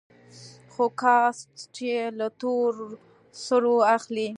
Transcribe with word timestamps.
خو 0.73 0.85
كسات 1.01 1.75
يې 1.87 2.01
له 2.17 2.27
تور 2.39 2.73
سرو 3.43 3.75
اخلي. 3.95 4.27